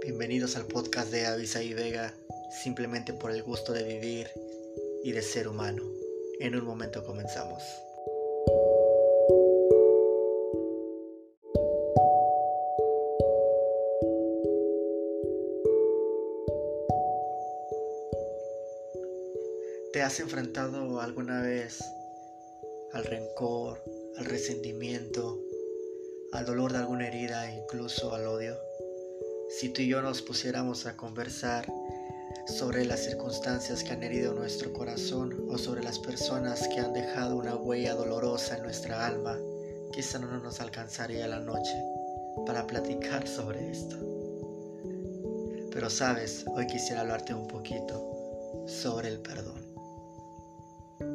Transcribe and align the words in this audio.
Bienvenidos 0.00 0.56
al 0.56 0.66
podcast 0.66 1.10
de 1.10 1.26
Avisa 1.26 1.60
y 1.62 1.74
Vega, 1.74 2.14
simplemente 2.62 3.12
por 3.12 3.32
el 3.32 3.42
gusto 3.42 3.72
de 3.72 3.82
vivir 3.82 4.28
y 5.02 5.10
de 5.10 5.22
ser 5.22 5.48
humano. 5.48 5.82
En 6.38 6.54
un 6.54 6.64
momento 6.64 7.04
comenzamos. 7.04 7.62
¿Te 19.92 20.02
has 20.02 20.20
enfrentado 20.20 21.00
alguna 21.00 21.42
vez 21.42 21.82
al 22.92 23.04
rencor, 23.04 23.82
al 24.16 24.26
resentimiento, 24.26 25.40
al 26.32 26.46
dolor 26.46 26.72
de 26.72 26.78
alguna 26.78 27.08
herida 27.08 27.52
incluso 27.52 28.14
al 28.14 28.26
odio? 28.26 28.67
Si 29.48 29.70
tú 29.70 29.80
y 29.80 29.88
yo 29.88 30.02
nos 30.02 30.20
pusiéramos 30.20 30.84
a 30.84 30.94
conversar 30.94 31.72
sobre 32.46 32.84
las 32.84 33.00
circunstancias 33.00 33.82
que 33.82 33.92
han 33.92 34.02
herido 34.02 34.34
nuestro 34.34 34.72
corazón 34.74 35.46
o 35.48 35.56
sobre 35.56 35.82
las 35.82 35.98
personas 35.98 36.68
que 36.68 36.80
han 36.80 36.92
dejado 36.92 37.36
una 37.36 37.56
huella 37.56 37.94
dolorosa 37.94 38.58
en 38.58 38.64
nuestra 38.64 39.06
alma, 39.06 39.38
quizá 39.92 40.18
no 40.18 40.38
nos 40.38 40.60
alcanzaría 40.60 41.26
la 41.26 41.40
noche 41.40 41.82
para 42.46 42.66
platicar 42.66 43.26
sobre 43.26 43.70
esto. 43.70 43.96
Pero 45.72 45.88
sabes, 45.88 46.44
hoy 46.48 46.66
quisiera 46.66 47.00
hablarte 47.00 47.32
un 47.32 47.48
poquito 47.48 48.04
sobre 48.66 49.08
el 49.08 49.18
perdón. 49.20 49.64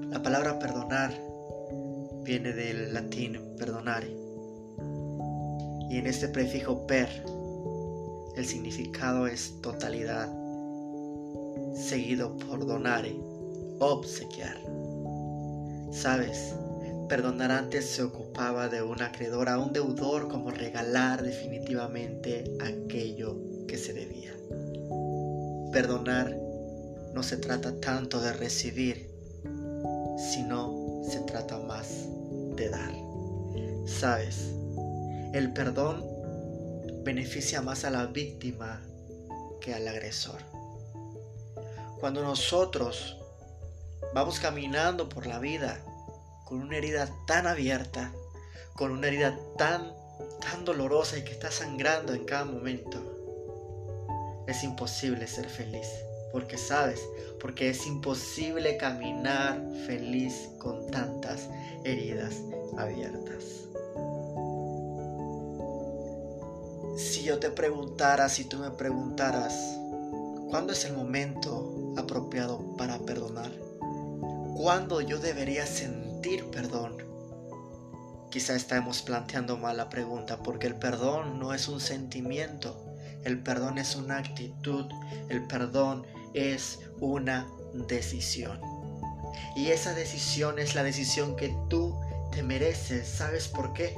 La 0.09 0.23
palabra 0.23 0.57
perdonar 0.57 1.13
viene 2.23 2.51
del 2.51 2.95
latín 2.95 3.39
perdonare. 3.57 4.09
Y 5.89 5.97
en 5.97 6.07
este 6.07 6.27
prefijo 6.29 6.87
per, 6.87 7.09
el 8.35 8.45
significado 8.45 9.27
es 9.27 9.61
totalidad, 9.61 10.29
seguido 11.75 12.35
por 12.37 12.65
donare, 12.65 13.15
obsequiar. 13.79 14.57
Sabes, 15.91 16.53
perdonar 17.07 17.51
antes 17.51 17.89
se 17.89 18.03
ocupaba 18.03 18.69
de 18.69 18.81
un 18.81 19.01
acreedor 19.01 19.49
a 19.49 19.59
un 19.59 19.73
deudor 19.73 20.29
como 20.29 20.49
regalar 20.49 21.21
definitivamente 21.21 22.45
aquello 22.59 23.37
que 23.67 23.77
se 23.77 23.93
debía. 23.93 24.33
Perdonar 25.71 26.35
no 27.13 27.21
se 27.21 27.37
trata 27.37 27.79
tanto 27.79 28.19
de 28.19 28.33
recibir, 28.33 29.09
sino 30.17 31.03
se 31.07 31.19
trata 31.21 31.59
más 31.59 32.07
de 32.55 32.69
dar. 32.69 32.93
Sabes, 33.85 34.51
el 35.33 35.53
perdón 35.53 36.12
beneficia 37.03 37.61
más 37.61 37.83
a 37.83 37.89
la 37.89 38.05
víctima 38.05 38.81
que 39.61 39.73
al 39.73 39.87
agresor. 39.87 40.39
Cuando 41.99 42.21
nosotros 42.21 43.17
vamos 44.13 44.39
caminando 44.39 45.09
por 45.09 45.27
la 45.27 45.39
vida 45.39 45.79
con 46.45 46.61
una 46.61 46.77
herida 46.77 47.09
tan 47.25 47.47
abierta, 47.47 48.11
con 48.75 48.91
una 48.91 49.07
herida 49.07 49.37
tan 49.57 49.93
tan 50.41 50.65
dolorosa 50.65 51.17
y 51.17 51.23
que 51.23 51.31
está 51.31 51.51
sangrando 51.51 52.13
en 52.13 52.25
cada 52.25 52.45
momento, 52.45 53.01
es 54.47 54.63
imposible 54.63 55.27
ser 55.27 55.49
feliz. 55.49 55.87
Porque 56.31 56.57
sabes, 56.57 56.99
porque 57.39 57.69
es 57.69 57.85
imposible 57.85 58.77
caminar 58.77 59.61
feliz 59.85 60.49
con 60.59 60.89
tantas 60.89 61.47
heridas 61.83 62.35
abiertas. 62.77 63.67
Si 66.95 67.23
yo 67.23 67.39
te 67.39 67.49
preguntara, 67.49 68.29
si 68.29 68.45
tú 68.45 68.59
me 68.59 68.69
preguntaras, 68.69 69.79
¿cuándo 70.51 70.73
es 70.73 70.85
el 70.85 70.93
momento 70.93 71.95
apropiado 71.97 72.77
para 72.77 72.99
perdonar? 72.99 73.51
¿Cuándo 74.55 75.01
yo 75.01 75.17
debería 75.17 75.65
sentir 75.65 76.45
perdón? 76.51 76.97
Quizá 78.29 78.55
estamos 78.55 79.01
planteando 79.01 79.57
mal 79.57 79.77
la 79.77 79.89
pregunta 79.89 80.43
porque 80.43 80.67
el 80.67 80.75
perdón 80.75 81.39
no 81.39 81.55
es 81.55 81.67
un 81.67 81.79
sentimiento, 81.79 82.95
el 83.23 83.41
perdón 83.41 83.79
es 83.79 83.95
una 83.95 84.19
actitud, 84.19 84.85
el 85.29 85.47
perdón 85.47 86.05
es 86.35 86.79
una 86.99 87.47
decisión. 87.73 88.61
Y 89.55 89.69
esa 89.71 89.95
decisión 89.95 90.59
es 90.59 90.75
la 90.75 90.83
decisión 90.83 91.35
que 91.35 91.55
tú 91.71 91.99
te 92.31 92.43
mereces. 92.43 93.07
¿Sabes 93.07 93.47
por 93.47 93.73
qué? 93.73 93.97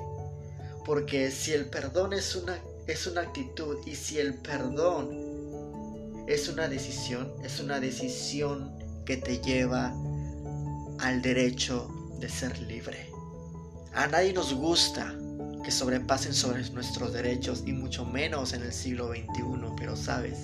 Porque 0.86 1.30
si 1.31 1.52
el 1.52 1.69
perdón 1.69 2.14
es 2.14 2.36
una, 2.36 2.58
es 2.88 3.07
una 3.07 3.22
actitud 3.22 3.78
y 3.85 3.96
si 3.96 4.19
el 4.19 4.35
perdón 4.35 5.09
es 6.28 6.50
una 6.50 6.68
decisión, 6.68 7.31
es 7.44 7.59
una 7.59 7.79
decisión 7.79 8.72
que 9.06 9.18
te 9.18 9.40
lleva 9.40 9.94
al 11.00 11.22
derecho 11.22 11.90
de 12.19 12.29
ser 12.29 12.57
libre. 12.59 13.09
A 13.94 14.07
nadie 14.07 14.34
nos 14.34 14.53
gusta 14.53 15.16
que 15.63 15.72
sobrepasen 15.72 16.34
sobre 16.34 16.68
nuestros 16.72 17.13
derechos 17.13 17.63
y 17.66 17.74
mucho 17.74 18.06
menos 18.06 18.53
en 18.53 18.63
el 18.63 18.74
siglo 18.74 19.09
XXI, 19.09 19.24
pero 19.78 19.95
sabes, 19.95 20.38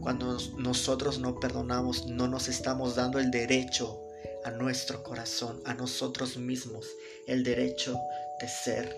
cuando 0.00 0.36
nosotros 0.58 1.20
no 1.20 1.38
perdonamos, 1.38 2.06
no 2.06 2.26
nos 2.26 2.48
estamos 2.48 2.96
dando 2.96 3.20
el 3.20 3.30
derecho 3.30 4.00
a 4.44 4.50
nuestro 4.50 5.02
corazón, 5.04 5.60
a 5.64 5.74
nosotros 5.74 6.36
mismos, 6.36 6.88
el 7.28 7.44
derecho 7.44 7.96
de 8.40 8.48
ser 8.48 8.96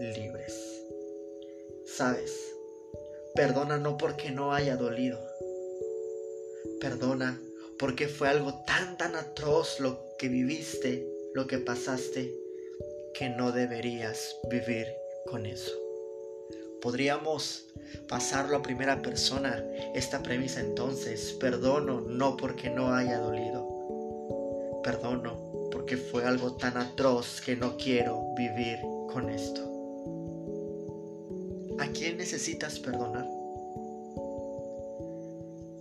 libres. 0.00 0.80
Sabes, 1.86 2.54
perdona 3.34 3.78
no 3.78 3.96
porque 3.96 4.30
no 4.30 4.52
haya 4.52 4.76
dolido. 4.76 5.18
Perdona 6.80 7.40
porque 7.78 8.08
fue 8.08 8.28
algo 8.28 8.62
tan, 8.66 8.96
tan 8.96 9.16
atroz 9.16 9.80
lo 9.80 9.98
que 10.18 10.28
viviste, 10.28 11.06
lo 11.34 11.46
que 11.46 11.58
pasaste, 11.58 12.34
que 13.14 13.28
no 13.30 13.52
deberías 13.52 14.36
vivir 14.50 14.86
con 15.26 15.46
eso. 15.46 15.72
Podríamos 16.80 17.66
pasarlo 18.08 18.56
a 18.56 18.62
primera 18.62 19.02
persona 19.02 19.62
esta 19.94 20.22
premisa 20.22 20.60
entonces. 20.60 21.32
Perdono 21.40 22.00
no 22.00 22.36
porque 22.36 22.70
no 22.70 22.94
haya 22.94 23.18
dolido. 23.18 24.80
Perdono 24.82 25.68
porque 25.70 25.96
fue 25.96 26.24
algo 26.24 26.56
tan 26.56 26.76
atroz 26.76 27.40
que 27.40 27.56
no 27.56 27.76
quiero 27.76 28.34
vivir 28.36 28.78
con 29.12 29.28
esto. 29.28 29.69
¿A 31.80 31.86
quién 31.88 32.18
necesitas 32.18 32.78
perdonar? 32.78 33.26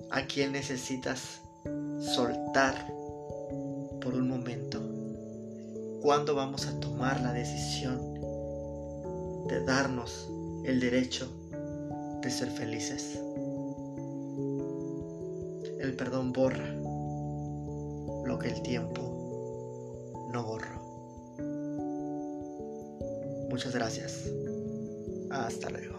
¿A 0.10 0.26
quién 0.26 0.54
necesitas 0.54 1.42
soltar 2.00 2.92
por 4.02 4.16
un 4.16 4.28
momento? 4.28 4.80
¿Cuándo 6.02 6.34
vamos 6.34 6.66
a 6.68 6.80
tomar 6.80 7.22
la 7.22 7.34
decisión 7.34 8.20
de 9.50 9.64
darnos 9.66 10.30
el 10.64 10.80
derecho 10.80 11.28
de 12.22 12.30
ser 12.30 12.52
felices. 12.52 13.20
El 15.80 15.96
perdón 15.96 16.34
borra 16.34 16.68
lo 18.26 18.38
que 18.38 18.50
el 18.50 18.62
tiempo 18.62 20.30
no 20.32 20.44
borró. 20.44 20.80
Muchas 23.50 23.74
gracias. 23.74 24.26
Hasta 25.30 25.70
luego. 25.70 25.99